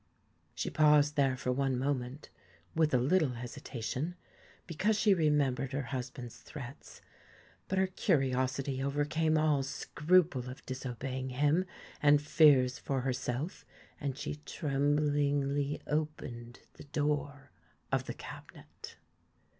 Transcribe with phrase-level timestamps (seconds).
[0.55, 2.31] She paused there for one moment,
[2.73, 4.15] with a little hesitation,
[4.65, 7.01] because she remembered her husband's 162 threats;
[7.67, 11.65] but her curiosity overcame all scruple BLUE of disobeying him,
[12.01, 13.63] and fears for herself,
[13.99, 17.51] and she BEARD tremblingly opened the door
[17.91, 18.97] of the cabinet.